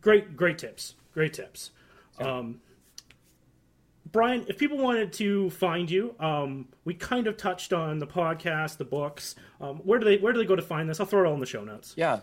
[0.00, 0.94] great, great tips.
[1.12, 1.70] Great tips.
[2.18, 2.60] Um,
[4.12, 8.76] Brian, if people wanted to find you, um, we kind of touched on the podcast,
[8.76, 9.34] the books.
[9.60, 11.00] Um, where do they where do they go to find this?
[11.00, 11.94] I'll throw it all in the show notes.
[11.96, 12.20] Yeah.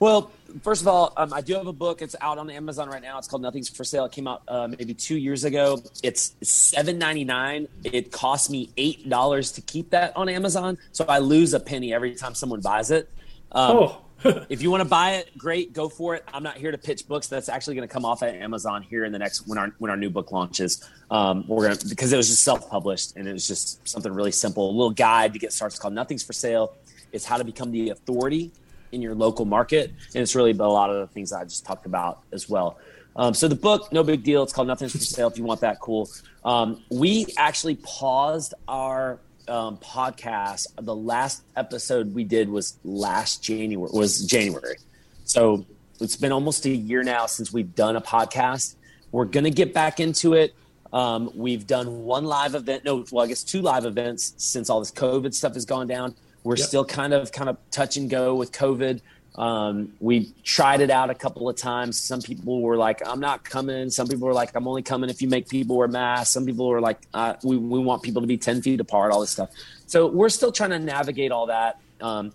[0.00, 0.30] Well,
[0.62, 2.02] first of all, um, I do have a book.
[2.02, 3.18] It's out on Amazon right now.
[3.18, 4.04] It's called Nothing's for Sale.
[4.04, 5.82] It came out uh, maybe two years ago.
[6.04, 7.66] It's seven ninety nine.
[7.82, 11.92] It cost me eight dollars to keep that on Amazon, so I lose a penny
[11.92, 13.10] every time someone buys it.
[13.50, 14.02] Um, Oh,
[14.48, 16.24] if you want to buy it, great, go for it.
[16.32, 17.28] I'm not here to pitch books.
[17.28, 19.90] That's actually going to come off at Amazon here in the next when our when
[19.90, 20.84] our new book launches.
[21.10, 24.32] Um, we're gonna because it was just self published and it was just something really
[24.32, 25.78] simple, a little guide to get started.
[25.78, 26.74] Called Nothing's for Sale.
[27.12, 28.50] It's how to become the authority
[28.90, 31.86] in your local market, and it's really a lot of the things I just talked
[31.86, 32.78] about as well.
[33.14, 34.42] Um, so the book, no big deal.
[34.42, 35.28] It's called Nothing's for Sale.
[35.28, 36.08] If you want that, cool.
[36.44, 40.66] Um, we actually paused our um, podcast.
[40.80, 43.90] The last episode we did was last January.
[43.92, 44.76] Was January.
[45.24, 45.64] So
[46.00, 48.74] it's been almost a year now since we've done a podcast.
[49.12, 50.54] We're gonna get back into it.
[50.92, 52.84] Um, we've done one live event.
[52.84, 56.14] No, well, I guess two live events since all this COVID stuff has gone down.
[56.44, 56.68] We're Yep.
[56.68, 59.00] still kind of kind of touch and go with COVID.
[59.38, 61.96] Um, we tried it out a couple of times.
[61.96, 65.22] Some people were like, "I'm not coming." Some people were like, "I'm only coming if
[65.22, 68.26] you make people wear masks." Some people were like, uh, "We we want people to
[68.26, 69.50] be ten feet apart." All this stuff.
[69.86, 71.78] So we're still trying to navigate all that.
[72.00, 72.32] Um,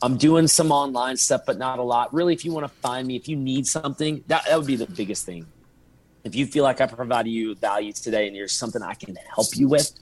[0.00, 2.14] I'm doing some online stuff, but not a lot.
[2.14, 4.76] Really, if you want to find me, if you need something, that, that would be
[4.76, 5.46] the biggest thing.
[6.24, 9.48] If you feel like I provided you value today and there's something I can help
[9.54, 9.92] you with,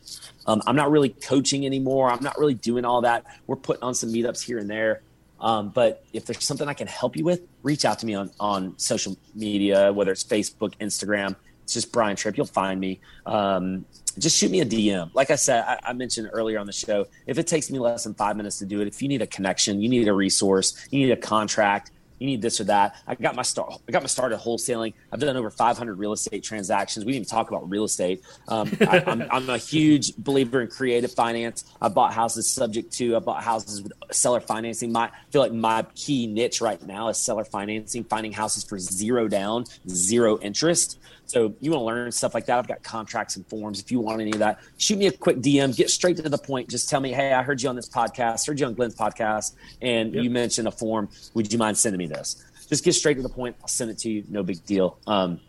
[0.47, 2.11] um, I'm not really coaching anymore.
[2.11, 3.27] I'm not really doing all that.
[3.47, 5.03] We're putting on some meetups here and there.
[5.41, 8.31] Um, but if there's something I can help you with, reach out to me on,
[8.41, 11.37] on social media, whether it's Facebook, Instagram.
[11.65, 12.37] It's just Brian Trippe.
[12.37, 13.01] You'll find me.
[13.27, 13.85] Um,
[14.19, 15.11] just shoot me a DM.
[15.15, 18.05] Like I said, I, I mentioned earlier on the show, if it takes me less
[18.05, 20.87] than five minutes to do it, if you need a connection, you need a resource,
[20.91, 22.97] you need a contract, you need this or that.
[23.07, 23.75] I got my start.
[23.89, 24.95] I got my start at wholesaling.
[25.13, 27.05] I've done over 500 real estate transactions.
[27.05, 28.23] We didn't even talk about real estate.
[28.49, 31.65] Um, I, I'm, I'm a huge believer in creative finance.
[31.81, 33.17] I bought houses subject to.
[33.17, 34.93] I bought houses with seller financing.
[34.93, 38.79] My I feel like my key niche right now is seller financing, finding houses for
[38.79, 40.99] zero down, zero interest.
[41.27, 42.59] So you want to learn stuff like that?
[42.59, 43.81] I've got contracts and forms.
[43.81, 45.77] If you want any of that, shoot me a quick DM.
[45.77, 46.69] Get straight to the point.
[46.71, 49.55] Just tell me, hey, I heard you on this podcast, heard you on Glenn's podcast,
[49.83, 50.23] and Yep.
[50.25, 51.09] you mentioned a form.
[51.35, 52.45] Would you mind sending me this?
[52.69, 53.57] Just get straight to the point.
[53.61, 54.25] I'll send it to you.
[54.29, 54.99] No big deal.
[55.07, 55.41] Um,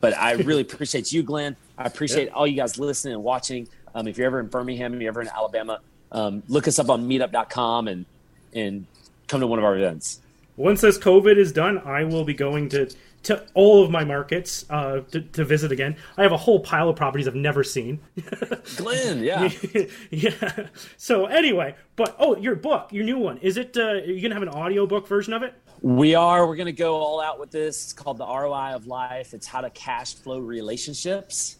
[0.00, 1.56] but I really appreciate you, Glenn.
[1.78, 3.68] I appreciate all you guys listening and watching.
[3.94, 5.80] Um, if you're ever in Birmingham, if you're ever in Alabama,
[6.12, 8.04] um, look us up on meetup.com and
[8.54, 8.86] and
[9.28, 10.20] come to one of our events.
[10.56, 12.90] once this COVID is done, I will be going to
[13.24, 15.96] to all of my markets uh, to, to visit again.
[16.16, 18.00] I have a whole pile of properties I've never seen.
[18.76, 19.48] Glenn, yeah.
[20.10, 20.66] yeah.
[20.96, 23.76] So anyway, but oh, your book, your new one, is it?
[23.76, 25.54] Uh, are you gonna have an audiobook version of it?
[25.82, 26.46] We are.
[26.46, 27.82] We're going to go all out with this.
[27.82, 29.34] It's called the ROI of life.
[29.34, 31.56] It's how to cash flow relationships.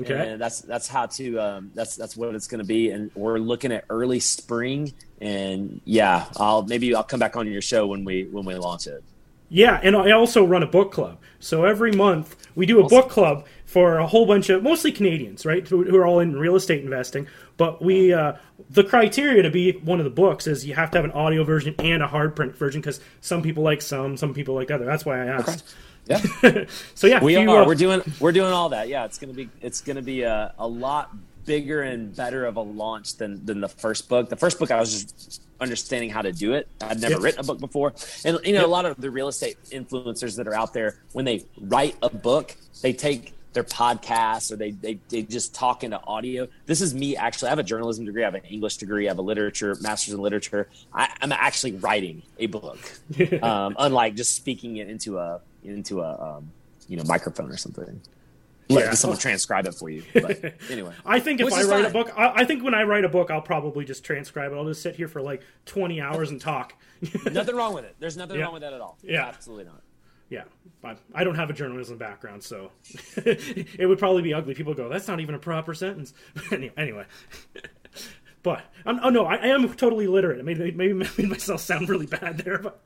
[0.00, 0.32] Okay.
[0.32, 2.90] And that's that's how to um, that's that's what it's going to be.
[2.90, 4.94] And we're looking at early spring.
[5.20, 8.86] And yeah, I'll maybe I'll come back on your show when we when we launch
[8.86, 9.04] it.
[9.48, 11.18] Yeah, and I also run a book club.
[11.38, 15.46] So every month we do a book club for a whole bunch of mostly Canadians,
[15.46, 17.28] right, who, who are all in real estate investing.
[17.56, 18.34] But we, uh,
[18.70, 21.44] the criteria to be one of the books is you have to have an audio
[21.44, 24.84] version and a hard print version because some people like some, some people like other.
[24.84, 25.74] That's why I asked.
[26.06, 26.20] Yeah,
[26.94, 27.62] So yeah, we are.
[27.62, 28.88] uh, We're doing we're doing all that.
[28.88, 31.10] Yeah, it's gonna be it's gonna be a, a lot
[31.44, 34.28] bigger and better of a launch than than the first book.
[34.28, 36.68] The first book I was just understanding how to do it.
[36.80, 37.94] I'd never written a book before,
[38.24, 41.24] and you know a lot of the real estate influencers that are out there when
[41.24, 45.98] they write a book, they take their podcasts or they, they they just talk into
[46.04, 46.46] audio.
[46.66, 47.48] This is me actually.
[47.48, 48.22] I have a journalism degree.
[48.22, 49.08] I have an English degree.
[49.08, 50.68] I have a literature master's in literature.
[50.92, 52.78] I, I'm actually writing a book,
[53.42, 56.52] um, unlike just speaking it into a into a um,
[56.86, 58.00] you know microphone or something.
[58.68, 58.94] Let Yeah.
[58.94, 60.02] someone transcribe it for you.
[60.12, 62.82] But anyway, I think if I is write a book, I, I think when I
[62.82, 64.56] write a book, I'll probably just transcribe it.
[64.56, 66.74] I'll just sit here for like 20 hours and talk.
[67.30, 67.94] nothing wrong with it.
[68.00, 68.44] There's nothing Yeah.
[68.44, 68.98] wrong with that at all.
[69.02, 69.26] Yeah.
[69.26, 69.82] absolutely not.
[70.28, 70.42] Yeah,
[70.82, 72.72] but I don't have a journalism background, so
[73.16, 74.54] it would probably be ugly.
[74.54, 76.12] People go, "That's not even a proper sentence."
[76.50, 77.04] anyway, anyway.
[78.42, 80.40] but I'm, oh no, I, I am totally literate.
[80.40, 82.84] I made maybe made myself sound really bad there, but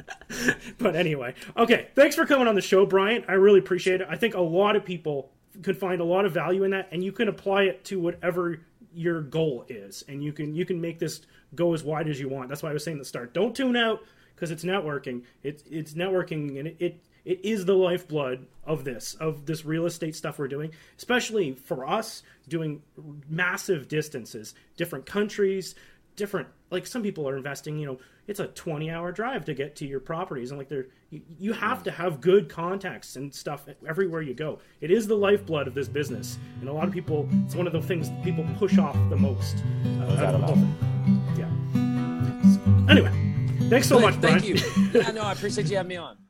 [0.76, 1.32] but anyway.
[1.56, 3.24] Okay, thanks for coming on the show, Brian.
[3.26, 4.06] I really appreciate it.
[4.10, 5.32] I think a lot of people
[5.62, 8.60] could find a lot of value in that, and you can apply it to whatever
[8.92, 11.20] your goal is, and you can you can make this
[11.54, 12.48] go as wide as you want.
[12.48, 13.34] That's why I was saying at the start.
[13.34, 14.00] Don't tune out
[14.34, 15.22] because it's networking.
[15.42, 19.86] It's it's networking, and it, it it is the lifeblood of this of this real
[19.86, 22.82] estate stuff we're doing, especially for us doing
[23.28, 25.74] massive distances, different countries,
[26.20, 27.76] different like some people are investing.
[27.78, 27.98] You know,
[28.28, 31.52] it's a twenty hour drive to get to your properties, and like they're you, you
[31.52, 34.60] have to have good contacts and stuff everywhere you go.
[34.80, 37.28] It is the lifeblood of this business, and a lot of people.
[37.44, 39.56] It's one of the things people push off the most.
[39.84, 41.40] Uh, out of the.
[41.40, 41.50] Yeah.
[42.54, 43.30] So, anyway,
[43.70, 44.56] Thanks so much, Thank you.
[44.92, 46.20] Yeah, no, I appreciate you having me on.